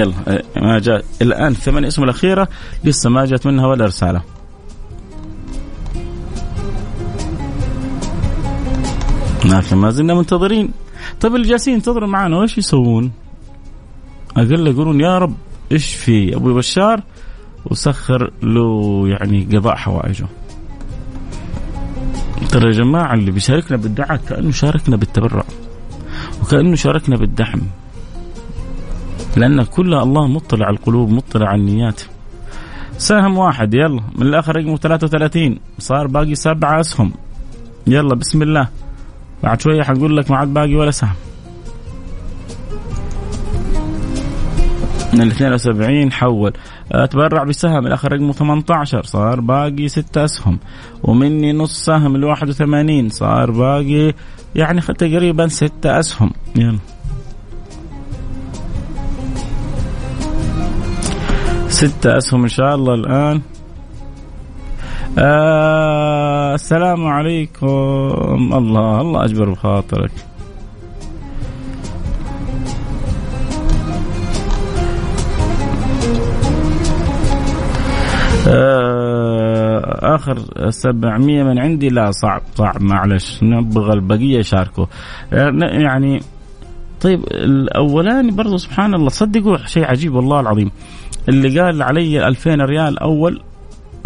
يلا 0.00 0.42
ما 0.56 0.78
جاء 0.78 1.04
الآن 1.22 1.54
ثمان 1.54 1.84
اسم 1.84 2.02
الأخيرة 2.02 2.48
لسه 2.84 3.10
ما 3.10 3.24
جات 3.24 3.46
منها 3.46 3.66
ولا 3.66 3.84
رسالة 3.84 4.22
لكن 9.44 9.76
ما 9.76 9.90
زلنا 9.90 10.14
منتظرين 10.14 10.70
طيب 11.20 11.34
اللي 11.34 11.48
جالسين 11.48 11.74
ينتظروا 11.74 12.08
معنا 12.08 12.38
وش 12.38 12.58
يسوون؟ 12.58 13.12
أقل 14.36 14.66
يقولون 14.66 15.00
يا 15.00 15.18
رب 15.18 15.34
إيش 15.72 15.94
في 15.94 16.36
أبو 16.36 16.54
بشار 16.54 17.02
وسخر 17.66 18.32
له 18.42 19.02
يعني 19.08 19.48
قضاء 19.52 19.76
حوائجه. 19.76 20.26
ترى 22.48 22.66
يا 22.66 22.72
جماعة 22.72 23.14
اللي 23.14 23.30
بيشاركنا 23.30 23.76
بالدعاء 23.76 24.16
كأنه 24.16 24.50
شاركنا 24.50 24.96
بالتبرع 24.96 25.44
وكأنه 26.42 26.74
شاركنا 26.74 27.16
بالدعم. 27.16 27.60
لأن 29.36 29.62
كلها 29.62 30.02
الله 30.02 30.26
مطلع 30.26 30.66
على 30.66 30.76
القلوب 30.76 31.10
مطلع 31.10 31.48
على 31.48 31.60
النيات. 31.60 32.02
سهم 32.98 33.38
واحد 33.38 33.74
يلا 33.74 34.02
من 34.16 34.26
الآخر 34.26 34.56
رقمه 34.56 34.76
33 34.76 35.58
صار 35.78 36.06
باقي 36.06 36.34
سبعة 36.34 36.80
أسهم. 36.80 37.12
يلا 37.86 38.14
بسم 38.14 38.42
الله. 38.42 38.68
بعد 39.42 39.60
شوية 39.60 39.82
حنقول 39.82 40.16
لك 40.16 40.30
ما 40.30 40.36
عاد 40.36 40.48
باقي 40.48 40.74
ولا 40.74 40.90
سهم. 40.90 41.14
من 45.12 45.20
ال 45.20 45.30
72 45.30 46.12
حول. 46.12 46.52
أتبرع 46.92 47.44
بسهم 47.44 47.86
الآخر 47.86 48.12
رقمه 48.12 48.32
18 48.32 49.02
صار 49.02 49.40
باقي 49.40 49.88
6 49.88 50.24
أسهم. 50.24 50.58
ومني 51.02 51.52
نص 51.52 51.84
سهم 51.84 52.16
ال 52.16 52.24
81 52.24 53.08
صار 53.08 53.50
باقي 53.50 54.14
يعني 54.54 54.80
تقريبا 54.80 55.48
6 55.48 56.00
أسهم. 56.00 56.30
يلا. 56.56 56.78
ستة 61.80 62.16
أسهم 62.16 62.42
إن 62.42 62.48
شاء 62.48 62.74
الله 62.74 62.94
الآن. 62.94 63.40
آه 65.18 66.54
السلام 66.54 67.06
عليكم. 67.06 67.66
الله 68.52 69.00
الله 69.00 69.24
أجبر 69.24 69.50
بخاطرك. 69.50 70.10
آه 78.48 80.14
آخر 80.14 80.38
700 80.70 81.42
من 81.42 81.58
عندي. 81.58 81.88
لا 81.88 82.10
صعب 82.10 82.42
صعب 82.54 82.82
معلش. 82.82 83.42
نبغى 83.42 83.92
البقية 83.92 84.38
يشاركوا. 84.38 84.86
آه 85.32 85.52
يعني 85.60 86.20
طيب 87.00 87.20
الأولاني 87.30 88.30
برضه 88.30 88.56
سبحان 88.56 88.94
الله 88.94 89.08
صدقوا 89.08 89.56
شيء 89.66 89.84
عجيب 89.84 90.14
والله 90.14 90.40
العظيم. 90.40 90.70
اللي 91.28 91.60
قال 91.60 91.82
علي 91.82 92.28
2000 92.28 92.54
ريال 92.54 92.98
أول 92.98 93.42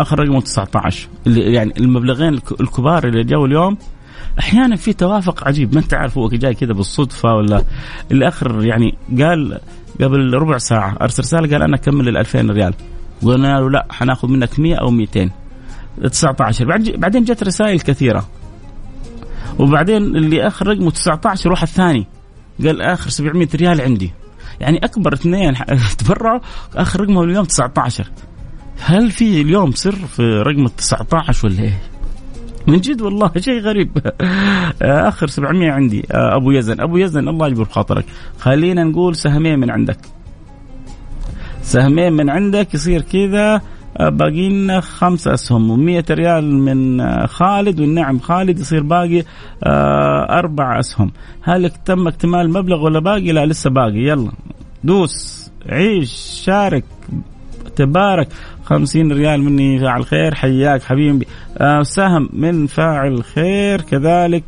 اخر 0.01 0.19
رقمه 0.19 0.41
19 0.41 1.09
اللي 1.27 1.53
يعني 1.53 1.73
المبلغين 1.79 2.41
الكبار 2.61 3.09
اللي 3.09 3.25
جو 3.25 3.47
اليوم 3.47 3.77
أحيانا 4.39 4.77
في 4.77 4.93
توافق 4.93 5.49
عجيب. 5.49 5.75
ما 5.75 5.81
أنت 5.81 5.95
عارف 5.95 6.19
هو 6.19 6.29
جاي 6.29 6.55
كذا 6.55 6.73
بالصدفة 6.73 7.35
ولا؟ 7.35 7.65
اللي 8.11 8.29
آخر 8.29 8.65
يعني 8.65 8.95
قال 9.19 9.61
قبل 10.01 10.35
ربع 10.35 10.59
ساعة 10.59 10.97
أرسل 11.03 11.23
رسالة 11.23 11.53
قال 11.53 11.63
أنا 11.63 11.77
أكمل 11.77 12.09
ال 12.09 12.17
2000 12.17 12.41
ريال. 12.41 12.75
قلنا 13.23 13.61
له 13.61 13.71
لا 13.71 13.87
حناخذ 13.91 14.29
منك 14.29 14.61
100 14.61 14.75
أو 14.75 14.91
200 14.91 15.31
19 16.03 16.65
بعدين 16.97 17.25
جت 17.25 17.43
رسائل 17.43 17.81
كثيرة. 17.81 18.29
وبعدين 19.59 19.97
اللي 19.97 20.47
آخر 20.47 20.67
رقمه 20.67 20.91
19 20.91 21.51
واحد 21.51 21.67
ثاني 21.67 22.07
قال 22.65 22.83
آخر 22.83 23.11
700 23.11 23.49
ريال 23.55 23.81
عندي. 23.81 24.13
يعني 24.61 24.79
أكبر 24.85 25.13
اثنين 25.13 25.55
تبرعوا 25.99 26.41
آخر 26.77 27.01
رقمهم 27.01 27.31
اليوم 27.31 27.45
19 27.45 28.07
هل 28.81 29.11
في 29.11 29.41
اليوم 29.41 29.73
سر 29.73 29.93
في 29.93 30.23
رقم 30.23 30.67
19 30.67 31.47
ولا 31.47 31.63
إيه؟ 31.63 31.79
من 32.67 32.81
جد 32.81 33.03
والله 33.03 33.31
شيء 33.47 33.61
غريب. 33.61 33.99
آخر 34.83 35.27
700 35.27 35.71
عندي. 35.71 36.05
أبو 36.11 36.51
يزن. 36.51 36.81
أبو 36.81 36.97
يزن 36.97 37.29
الله 37.29 37.47
يجبر 37.47 37.65
خاطرك. 37.65 38.05
خلينا 38.39 38.85
نقول 38.85 39.17
سهمين 39.17 39.59
من 39.59 39.71
عندك. 39.71 39.99
سهمين 41.63 42.13
من 42.13 42.31
عندك 42.31 42.75
يصير 42.75 43.01
كذا. 43.03 43.61
باقي 44.01 44.49
لنا 44.49 44.81
خمسة 44.81 45.35
أسهم. 45.35 45.77
و100 45.77 46.11
ريال 46.11 46.55
من 46.55 47.03
خالد 47.27 47.81
والنعم 47.81 48.19
خالد 48.19 48.59
يصير 48.59 48.83
باقي 48.83 49.23
أربع 50.31 50.79
أسهم. 50.79 51.13
هل 51.43 51.71
تم 51.71 52.09
اكتمال 52.09 52.41
المبلغ 52.41 52.85
ولا 52.85 53.01
باقي؟ 53.01 53.33
لا 53.33 53.47
لسه 53.47 53.71
باقي. 53.71 53.99
يلا. 53.99 54.31
دوس. 54.85 55.51
عيش 55.69 56.11
شارك 56.45 56.85
تبارك. 57.77 58.29
خمسين 58.65 59.13
ريال 59.13 59.43
مني 59.43 59.79
فاعل 59.79 60.05
خير 60.05 60.35
حياك 60.35 60.83
حبيبي. 60.83 61.27
آه 61.59 61.83
سهم 61.83 62.29
من 62.33 62.67
فاعل 62.67 63.25
خير. 63.25 63.81
كذلك 63.81 64.45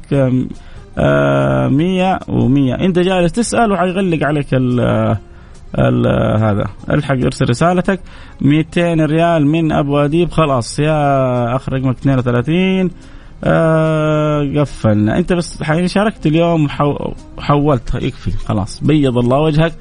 آه 0.99 1.69
مية 1.69 2.19
ومية. 2.29 2.75
انت 2.75 2.99
جالس 2.99 3.33
تسأل 3.33 3.73
وحيغلق 3.73 4.27
عليك 4.27 4.47
هذا. 6.39 6.67
الحق 6.91 7.15
ارسل 7.15 7.49
رسالتك. 7.49 8.01
200 8.41 9.07
ريال 9.07 9.47
من 9.47 9.73
أبو 9.73 9.99
أديب. 9.99 10.31
خلاص. 10.31 10.79
يا 10.79 11.57
أخ 11.57 11.69
رقمك 11.69 11.97
32 11.97 12.91
آه 13.45 14.53
قفلنا. 14.57 15.19
أنت 15.19 15.33
بس 15.33 15.63
شاركت 15.87 16.27
اليوم 16.27 16.69
وحولت 17.39 17.95
يكفي. 17.95 18.31
خلاص. 18.31 18.81
بيض 18.85 19.19
الله 19.19 19.39
وجهك. 19.39 19.73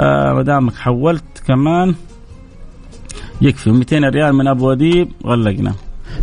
آه 0.00 0.32
ما 0.32 0.42
دامك 0.42 0.74
حولت 0.74 1.42
كمان. 1.46 1.94
يكفي. 3.42 3.70
200 3.70 4.08
ريال 4.08 4.34
من 4.34 4.48
أبو 4.48 4.72
أديب. 4.72 5.08
غلقنا. 5.26 5.74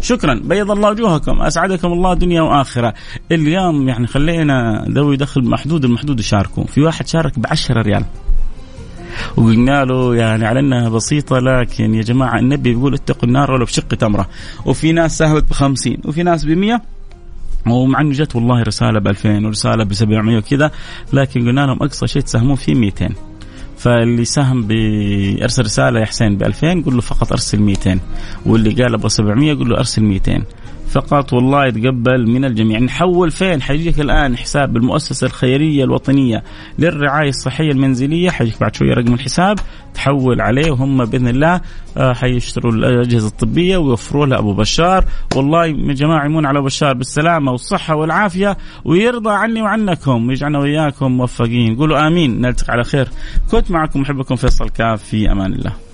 شكرا. 0.02 0.42
بيض 0.44 0.72
الله 0.72 0.90
وجوهكم. 0.90 1.42
أسعدكم 1.42 1.88
الله 1.88 2.14
دنيا 2.14 2.42
وآخرة. 2.42 2.94
اليوم 3.32 3.90
يعني 3.90 4.08
خلينا 4.08 4.86
ذوي 4.90 5.18
دخل 5.18 5.44
محدود. 5.44 5.86
المحدود 5.86 6.20
يشاركوا 6.20 6.64
في 6.64 6.82
واحد 6.82 7.08
شارك 7.08 7.40
ب 7.40 7.46
10 7.48 7.82
ريال. 7.82 8.06
وقلنا 9.38 9.86
له 9.86 10.16
يعني 10.16 10.46
على 10.46 10.60
إنها 10.60 10.90
بسيطة 10.90 11.40
لكن 11.40 11.94
يا 11.96 12.02
جماعة 12.02 12.40
النبي 12.40 12.74
بيقول 12.74 12.94
اتقوا 12.94 13.24
النار 13.30 13.52
ولو 13.52 13.66
بشق 13.66 13.88
تمرة. 13.88 14.30
وفي 14.66 14.92
ناس 14.92 15.18
ساهمت 15.18 15.50
ب 15.50 15.54
50 15.54 15.98
وفي 16.06 16.24
ناس 16.24 16.46
ب 16.46 16.50
100 16.50 16.82
ومع 17.68 18.02
انه 18.02 18.12
جت 18.12 18.36
والله 18.36 18.64
رسالة 18.64 19.00
ب 19.00 19.08
2000 19.08 19.46
ورسالة 19.46 19.84
ب 19.84 19.94
700 19.94 20.38
وكذا 20.38 20.72
لكن 21.14 21.48
قلنا 21.48 21.66
لهم 21.66 21.78
أقصى 21.84 22.08
شيء 22.08 22.22
تساهمون 22.22 22.56
فيه 22.56 22.76
200 22.76 23.10
فاللي 23.78 24.26
ساهم 24.26 24.68
بيرسل 24.68 25.64
رسالة 25.64 26.00
يا 26.00 26.06
حسين 26.06 26.38
ب 26.38 26.44
2000 26.44 26.84
قول 26.86 26.96
له 26.96 27.02
فقط 27.02 27.32
أرسل 27.32 27.60
200 27.60 28.00
واللي 28.46 28.84
قال 28.84 28.94
أبغى 28.94 29.10
700 29.10 29.54
قول 29.54 29.70
له 29.70 29.78
أرسل 29.78 30.04
200 30.04 30.44
فقط 30.94 31.34
والله 31.34 31.66
يتقبل 31.66 32.28
من 32.30 32.46
الجميع. 32.46 32.80
نحول 32.80 33.32
فين؟ 33.32 33.62
حيجيك 33.62 34.00
الآن 34.00 34.38
حساب 34.38 34.78
المؤسسة 34.78 35.28
الخيرية 35.28 35.84
الوطنية 35.84 36.44
للرعاية 36.80 37.30
الصحية 37.30 37.72
المنزلية. 37.72 38.30
حيجيك 38.30 38.60
بعد 38.62 38.76
شوية 38.76 38.94
رقم 38.94 39.14
الحساب. 39.14 39.60
تحول 39.94 40.42
عليه 40.42 40.72
وهم 40.72 41.06
بإذن 41.06 41.28
الله 41.28 41.62
آه، 41.98 42.14
حيشتروا 42.14 42.72
الأجهزة 42.72 43.28
الطبية 43.28 43.78
ويوفروا 43.78 44.26
لها 44.26 44.40
أبو 44.40 44.54
بشار. 44.54 45.06
والله 45.36 45.66
يا 45.66 45.94
جماعة 45.94 46.26
يمون 46.26 46.46
على 46.46 46.58
أبو 46.58 46.66
بشار 46.66 46.94
بالسلامة 46.94 47.52
والصحة 47.52 47.96
والعافية 47.96 48.58
ويرضى 48.86 49.30
عني 49.30 49.62
وعنكم 49.62 50.28
ويجعلنا 50.28 50.60
وإياكم 50.60 51.12
موفقين. 51.12 51.76
قولوا 51.76 52.08
آمين. 52.08 52.42
نلتقي 52.42 52.74
على 52.74 52.84
خير. 52.84 53.08
كنت 53.52 53.72
معكم 53.72 54.02
محبكم 54.02 54.36
فيصل 54.36 54.70
كاف 54.70 55.04
في 55.04 55.32
أمان 55.32 55.54
الله. 55.54 55.93